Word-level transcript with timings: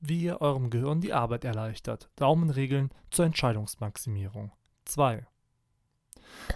wie 0.00 0.22
ihr 0.22 0.40
eurem 0.40 0.70
Gehirn 0.70 1.00
die 1.00 1.12
Arbeit 1.12 1.44
erleichtert. 1.44 2.10
Daumenregeln 2.16 2.90
zur 3.10 3.24
Entscheidungsmaximierung. 3.26 4.52
2. 4.84 5.26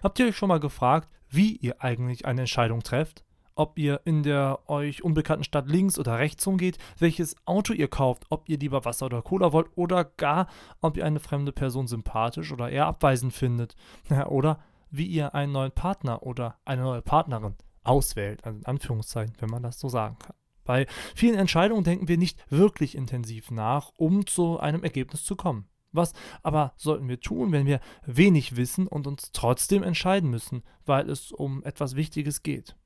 Habt 0.02 0.18
ihr 0.18 0.26
euch 0.26 0.36
schon 0.36 0.48
mal 0.48 0.60
gefragt, 0.60 1.08
wie 1.28 1.56
ihr 1.56 1.82
eigentlich 1.82 2.26
eine 2.26 2.42
Entscheidung 2.42 2.82
trefft? 2.82 3.24
Ob 3.54 3.78
ihr 3.78 4.00
in 4.04 4.22
der 4.22 4.60
euch 4.66 5.04
unbekannten 5.04 5.44
Stadt 5.44 5.68
links 5.68 5.98
oder 5.98 6.18
rechts 6.18 6.46
umgeht, 6.46 6.78
welches 6.98 7.36
Auto 7.46 7.74
ihr 7.74 7.88
kauft, 7.88 8.24
ob 8.30 8.48
ihr 8.48 8.58
lieber 8.58 8.84
Wasser 8.86 9.06
oder 9.06 9.20
Cola 9.20 9.52
wollt 9.52 9.68
oder 9.74 10.04
gar, 10.04 10.46
ob 10.80 10.96
ihr 10.96 11.04
eine 11.04 11.20
fremde 11.20 11.52
Person 11.52 11.86
sympathisch 11.86 12.50
oder 12.52 12.70
eher 12.70 12.86
abweisend 12.86 13.34
findet. 13.34 13.76
oder 14.26 14.60
wie 14.90 15.06
ihr 15.06 15.34
einen 15.34 15.52
neuen 15.52 15.72
Partner 15.72 16.22
oder 16.22 16.58
eine 16.64 16.82
neue 16.82 17.02
Partnerin 17.02 17.56
auswählt, 17.82 18.44
also 18.44 18.58
in 18.58 18.66
Anführungszeichen, 18.66 19.34
wenn 19.38 19.50
man 19.50 19.62
das 19.62 19.78
so 19.78 19.88
sagen 19.88 20.16
kann. 20.18 20.36
Bei 20.64 20.86
vielen 21.14 21.38
Entscheidungen 21.38 21.84
denken 21.84 22.08
wir 22.08 22.18
nicht 22.18 22.38
wirklich 22.50 22.94
intensiv 22.94 23.50
nach, 23.50 23.90
um 23.96 24.26
zu 24.26 24.58
einem 24.60 24.84
Ergebnis 24.84 25.24
zu 25.24 25.36
kommen. 25.36 25.66
Was 25.92 26.14
aber 26.42 26.72
sollten 26.76 27.08
wir 27.08 27.20
tun, 27.20 27.52
wenn 27.52 27.66
wir 27.66 27.80
wenig 28.06 28.56
wissen 28.56 28.86
und 28.86 29.06
uns 29.06 29.30
trotzdem 29.32 29.82
entscheiden 29.82 30.30
müssen, 30.30 30.62
weil 30.86 31.08
es 31.10 31.32
um 31.32 31.62
etwas 31.64 31.96
Wichtiges 31.96 32.42
geht? 32.42 32.76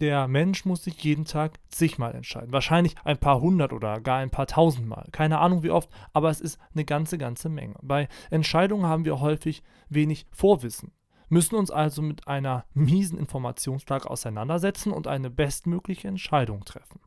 Der 0.00 0.26
Mensch 0.26 0.64
muss 0.64 0.84
sich 0.84 1.02
jeden 1.04 1.24
Tag 1.24 1.60
zigmal 1.68 2.14
entscheiden. 2.14 2.52
Wahrscheinlich 2.52 2.96
ein 3.04 3.18
paar 3.18 3.40
hundert 3.40 3.72
oder 3.72 4.00
gar 4.00 4.18
ein 4.18 4.30
paar 4.30 4.46
tausendmal. 4.46 5.08
Keine 5.12 5.38
Ahnung 5.38 5.62
wie 5.62 5.70
oft, 5.70 5.88
aber 6.12 6.28
es 6.28 6.40
ist 6.40 6.58
eine 6.74 6.84
ganze, 6.84 7.18
ganze 7.18 7.48
Menge. 7.48 7.76
Bei 7.82 8.08
Entscheidungen 8.30 8.86
haben 8.86 9.04
wir 9.04 9.20
häufig 9.20 9.62
wenig 9.88 10.26
Vorwissen 10.32 10.92
müssen 11.32 11.54
uns 11.54 11.70
also 11.70 12.02
mit 12.02 12.28
einer 12.28 12.66
miesen 12.74 13.18
Informationslage 13.18 14.08
auseinandersetzen 14.08 14.92
und 14.92 15.06
eine 15.06 15.30
bestmögliche 15.30 16.06
Entscheidung 16.06 16.66
treffen. 16.66 17.00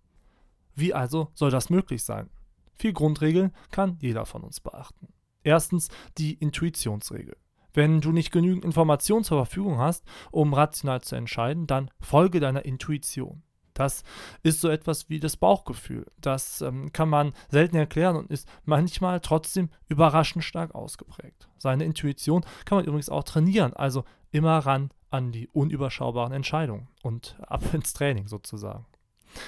Wie 0.73 0.95
also 0.95 1.29
soll 1.35 1.51
das 1.51 1.69
möglich 1.69 2.03
sein? 2.03 2.31
Vier 2.73 2.93
Grundregeln 2.93 3.53
kann 3.69 3.97
jeder 3.99 4.25
von 4.25 4.41
uns 4.43 4.59
beachten. 4.59 5.09
Erstens 5.43 5.89
die 6.17 6.33
Intuitionsregel. 6.33 7.37
Wenn 7.71 8.01
du 8.01 8.11
nicht 8.11 8.31
genügend 8.31 8.65
Informationen 8.65 9.23
zur 9.23 9.37
Verfügung 9.37 9.77
hast, 9.77 10.03
um 10.31 10.55
rational 10.55 11.01
zu 11.01 11.15
entscheiden, 11.15 11.67
dann 11.67 11.91
folge 11.99 12.39
deiner 12.39 12.65
Intuition. 12.65 13.43
Das 13.75 14.03
ist 14.41 14.61
so 14.61 14.69
etwas 14.69 15.09
wie 15.09 15.19
das 15.19 15.37
Bauchgefühl. 15.37 16.07
Das 16.19 16.61
ähm, 16.61 16.91
kann 16.93 17.09
man 17.09 17.33
selten 17.49 17.75
erklären 17.75 18.15
und 18.15 18.31
ist 18.31 18.47
manchmal 18.63 19.19
trotzdem 19.19 19.69
überraschend 19.89 20.43
stark 20.43 20.73
ausgeprägt. 20.73 21.47
Seine 21.59 21.83
Intuition 21.83 22.43
kann 22.63 22.77
man 22.77 22.85
übrigens 22.85 23.09
auch 23.09 23.23
trainieren, 23.23 23.73
also 23.73 24.05
immer 24.31 24.57
ran 24.59 24.89
an 25.11 25.31
die 25.31 25.47
unüberschaubaren 25.49 26.33
Entscheidungen 26.33 26.87
und 27.03 27.37
ab 27.47 27.73
ins 27.73 27.93
Training 27.93 28.27
sozusagen. 28.27 28.85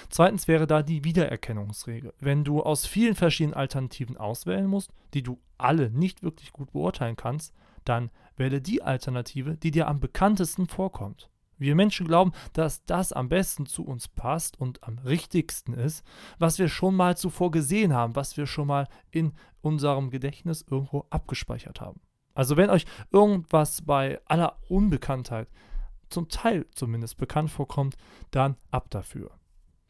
Zweitens 0.09 0.49
wäre 0.49 0.67
da 0.67 0.83
die 0.83 1.05
Wiedererkennungsregel. 1.05 2.13
Wenn 2.19 2.43
du 2.43 2.61
aus 2.61 2.85
vielen 2.85 3.15
verschiedenen 3.15 3.55
Alternativen 3.55 4.17
auswählen 4.17 4.67
musst, 4.67 4.91
die 5.13 5.23
du 5.23 5.39
alle 5.57 5.89
nicht 5.89 6.21
wirklich 6.21 6.51
gut 6.51 6.73
beurteilen 6.73 7.15
kannst, 7.15 7.53
dann 7.85 8.11
wähle 8.35 8.61
die 8.61 8.83
Alternative, 8.83 9.55
die 9.55 9.71
dir 9.71 9.87
am 9.87 10.01
bekanntesten 10.01 10.67
vorkommt. 10.67 11.29
Wir 11.57 11.75
Menschen 11.75 12.07
glauben, 12.07 12.31
dass 12.53 12.85
das 12.85 13.13
am 13.13 13.29
besten 13.29 13.65
zu 13.65 13.85
uns 13.85 14.07
passt 14.07 14.59
und 14.59 14.83
am 14.83 14.97
richtigsten 14.99 15.73
ist, 15.73 16.03
was 16.39 16.59
wir 16.59 16.69
schon 16.69 16.95
mal 16.95 17.17
zuvor 17.17 17.51
gesehen 17.51 17.93
haben, 17.93 18.15
was 18.15 18.37
wir 18.37 18.45
schon 18.45 18.67
mal 18.67 18.87
in 19.11 19.33
unserem 19.61 20.09
Gedächtnis 20.09 20.65
irgendwo 20.69 21.05
abgespeichert 21.09 21.81
haben. 21.81 21.99
Also 22.33 22.57
wenn 22.57 22.69
euch 22.69 22.85
irgendwas 23.11 23.81
bei 23.81 24.19
aller 24.25 24.59
Unbekanntheit 24.69 25.47
zum 26.09 26.29
Teil 26.29 26.65
zumindest 26.73 27.17
bekannt 27.17 27.49
vorkommt, 27.49 27.97
dann 28.31 28.55
ab 28.71 28.89
dafür. 28.91 29.31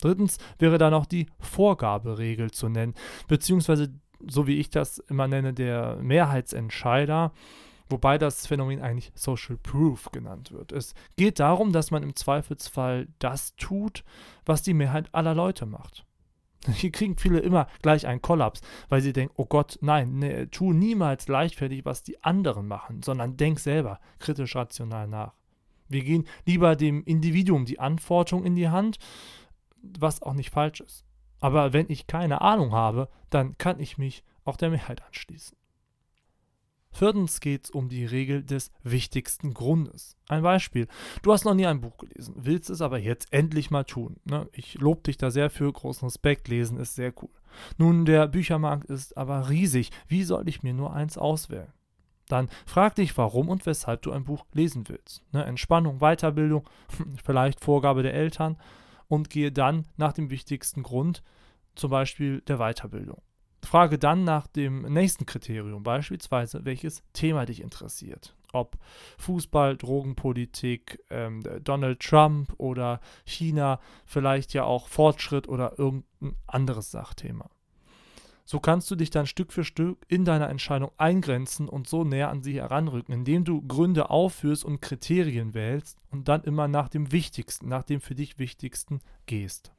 Drittens 0.02 0.38
wäre 0.58 0.78
da 0.78 0.90
noch 0.90 1.06
die 1.06 1.28
Vorgaberegel 1.40 2.52
zu 2.52 2.70
nennen, 2.70 2.94
beziehungsweise 3.28 3.94
so 4.26 4.48
wie 4.48 4.58
ich 4.58 4.70
das 4.70 5.00
immer 5.00 5.28
nenne, 5.28 5.54
der 5.54 5.98
Mehrheitsentscheider 5.98 7.34
wobei 7.90 8.18
das 8.18 8.48
Phänomen 8.48 8.82
eigentlich 8.82 9.12
Social 9.16 9.58
Proof 9.58 10.10
genannt 10.12 10.52
wird. 10.52 10.72
Es 10.72 10.94
geht 11.16 11.40
darum, 11.40 11.72
dass 11.72 11.92
man 11.92 12.04
im 12.04 12.16
Zweifelsfall 12.16 13.08
das 13.20 13.56
tut, 13.56 14.04
was 14.46 14.64
die 14.64 14.74
Mehrheit 14.74 15.14
aller 15.14 15.34
Leute 15.34 15.66
macht. 15.66 16.06
Hier 16.68 16.92
kriegen 16.92 17.18
viele 17.18 17.40
immer 17.40 17.68
gleich 17.82 18.08
einen 18.08 18.22
Kollaps, 18.22 18.62
weil 18.90 19.02
sie 19.02 19.14
denken, 19.14 19.34
oh 19.38 19.46
Gott, 19.46 19.78
nein, 19.82 20.20
nee, 20.20 20.48
tu 20.48 20.74
niemals 20.74 21.28
leichtfertig, 21.28 21.86
was 21.86 22.04
die 22.04 22.24
anderen 22.24 22.68
machen, 22.68 23.04
sondern 23.04 23.38
denk 23.38 23.60
selber 23.60 24.00
kritisch 24.20 24.56
rational 24.56 25.08
nach. 25.08 25.34
Wir 25.90 26.04
gehen 26.04 26.28
lieber 26.46 26.76
dem 26.76 27.04
Individuum 27.04 27.66
die 27.66 27.80
Antwortung 27.80 28.44
in 28.44 28.56
die 28.56 28.70
Hand, 28.70 28.98
was 29.82 30.22
auch 30.22 30.34
nicht 30.34 30.50
falsch 30.50 30.82
ist. 30.82 31.06
Aber 31.40 31.72
wenn 31.72 31.86
ich 31.90 32.08
keine 32.08 32.42
Ahnung 32.42 32.72
habe, 32.72 33.10
dann 33.30 33.58
kann 33.58 33.80
ich 33.80 33.98
mich 33.98 34.24
auch 34.44 34.58
der 34.58 34.70
Mehrheit 34.70 35.04
anschließen. 35.06 35.58
Viertens 36.98 37.42
geht 37.42 37.66
es 37.66 37.70
um 37.70 37.90
die 37.90 38.06
Regel 38.06 38.44
des 38.44 38.72
wichtigsten 38.82 39.54
Grundes. 39.54 40.18
Ein 40.28 40.42
Beispiel. 40.42 40.88
Du 41.22 41.32
hast 41.32 41.46
noch 41.46 41.54
nie 41.54 41.68
ein 41.68 41.80
Buch 41.80 41.96
gelesen, 42.00 42.34
willst 42.36 42.72
es 42.72 42.82
aber 42.82 42.98
jetzt 42.98 43.32
endlich 43.32 43.70
mal 43.70 43.84
tun. 43.84 44.16
Ne? 44.26 44.50
Ich 44.52 44.80
lobe 44.80 45.02
dich 45.02 45.16
da 45.16 45.30
sehr 45.30 45.52
für, 45.52 45.72
großen 45.72 46.08
Respekt, 46.08 46.48
lesen 46.48 46.80
ist 46.80 46.96
sehr 46.96 47.14
cool. 47.22 47.30
Nun, 47.78 48.06
der 48.06 48.28
Büchermarkt 48.28 48.86
ist 48.86 49.16
aber 49.16 49.48
riesig. 49.48 49.92
Wie 50.08 50.24
soll 50.24 50.50
ich 50.50 50.64
mir 50.64 50.74
nur 50.74 50.92
eins 50.92 51.20
auswählen? 51.20 51.72
Dann 52.30 52.50
frag 52.66 52.96
dich, 52.96 53.16
warum 53.16 53.50
und 53.50 53.68
weshalb 53.68 54.02
du 54.02 54.12
ein 54.12 54.24
Buch 54.24 54.48
lesen 54.54 54.90
willst. 54.90 55.22
Ne? 55.32 55.46
Entspannung, 55.46 56.00
Weiterbildung, 56.00 56.68
vielleicht 57.24 57.60
Vorgabe 57.60 58.02
der 58.02 58.16
Eltern 58.16 58.58
und 59.08 59.30
gehe 59.30 59.52
dann 59.52 59.86
nach 59.98 60.14
dem 60.14 60.32
wichtigsten 60.32 60.82
Grund, 60.82 61.22
zum 61.76 61.92
Beispiel 61.92 62.42
der 62.42 62.58
Weiterbildung. 62.58 63.22
Frage 63.68 64.00
dann 64.00 64.24
nach 64.24 64.48
dem 64.48 64.82
nächsten 64.82 65.26
Kriterium, 65.26 65.84
beispielsweise 65.84 66.64
welches 66.64 67.04
Thema 67.14 67.46
dich 67.46 67.62
interessiert. 67.62 68.36
Ob 68.54 68.78
Fußball, 69.18 69.76
Drogenpolitik, 69.76 71.04
ähm, 71.10 71.44
Donald 71.64 72.00
Trump 72.00 72.54
oder 72.58 73.02
China, 73.26 73.80
vielleicht 74.06 74.54
ja 74.54 74.64
auch 74.64 74.88
Fortschritt 74.88 75.50
oder 75.50 75.78
irgendein 75.78 76.36
anderes 76.48 76.92
Sachthema. 76.92 77.50
So 78.46 78.62
kannst 78.62 78.90
du 78.90 78.96
dich 78.96 79.10
dann 79.10 79.28
Stück 79.28 79.52
für 79.52 79.66
Stück 79.66 80.06
in 80.08 80.24
deiner 80.24 80.50
Entscheidung 80.50 80.92
eingrenzen 80.96 81.68
und 81.68 81.90
so 81.90 82.06
näher 82.06 82.30
an 82.30 82.42
sie 82.42 82.62
heranrücken, 82.62 83.14
indem 83.14 83.44
du 83.44 83.62
Gründe 83.62 84.10
aufführst 84.10 84.64
und 84.64 84.82
Kriterien 84.82 85.54
wählst 85.54 86.00
und 86.10 86.30
dann 86.30 86.46
immer 86.46 86.70
nach 86.70 86.88
dem 86.88 87.12
Wichtigsten, 87.12 87.68
nach 87.68 87.84
dem 87.84 88.00
für 88.00 88.16
dich 88.16 88.40
Wichtigsten 88.40 89.02
gehst. 89.26 89.74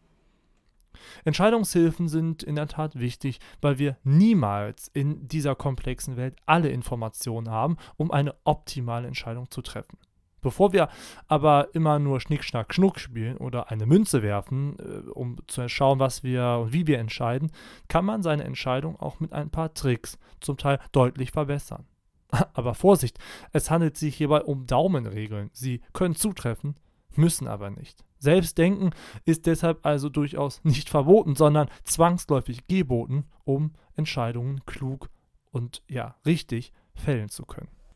Entscheidungshilfen 1.25 2.09
sind 2.09 2.43
in 2.43 2.57
der 2.57 2.69
Tat 2.69 2.99
wichtig, 2.99 3.41
weil 3.61 3.79
wir 3.79 3.97
niemals 4.05 4.89
in 4.89 5.27
dieser 5.29 5.55
komplexen 5.55 6.17
Welt 6.17 6.37
alle 6.47 6.69
Informationen 6.71 7.51
haben, 7.51 7.77
um 7.97 8.11
eine 8.11 8.35
optimale 8.45 9.07
Entscheidung 9.07 9.51
zu 9.51 9.63
treffen. 9.63 9.99
Bevor 10.41 10.73
wir 10.73 10.89
aber 11.27 11.69
immer 11.75 11.99
nur 11.99 12.21
Schnick, 12.21 12.45
Schnack, 12.45 12.73
Schnuck 12.73 13.01
spielen 13.01 13.37
oder 13.39 13.71
eine 13.71 13.87
Münze 13.87 14.23
werfen, 14.23 14.77
äh, 14.79 15.11
um 15.11 15.37
zu 15.47 15.69
schauen, 15.69 15.99
was 15.99 16.23
wir 16.23 16.61
und 16.63 16.73
wie 16.73 16.87
wir 16.87 16.99
entscheiden, 16.99 17.51
kann 17.89 18.05
man 18.05 18.23
seine 18.23 18.45
Entscheidung 18.45 18.99
auch 19.01 19.21
mit 19.21 19.33
ein 19.33 19.51
paar 19.51 19.75
Tricks 19.75 20.19
zum 20.41 20.57
Teil 20.57 20.79
deutlich 20.93 21.33
verbessern. 21.33 21.87
Aber 22.55 22.75
Vorsicht, 22.75 23.19
es 23.53 23.71
handelt 23.71 23.97
sich 23.97 24.17
hierbei 24.17 24.43
um 24.43 24.67
Daumenregeln. 24.67 25.51
Sie 25.53 25.81
können 25.93 26.15
zutreffen, 26.15 26.77
müssen 27.17 27.49
aber 27.49 27.71
nicht. 27.71 28.05
Selbstdenken 28.19 28.91
ist 29.25 29.47
deshalb 29.47 29.85
also 29.87 30.09
durchaus 30.09 30.63
nicht 30.65 30.89
verboten, 30.89 31.37
sondern 31.37 31.69
zwangsläufig 31.85 32.67
geboten, 32.67 33.25
um 33.45 33.73
Entscheidungen 33.95 34.65
klug 34.67 35.09
und 35.51 35.83
ja, 35.89 36.17
richtig 36.27 36.73
fällen 36.95 37.29
zu 37.29 37.45
können. 37.45 37.78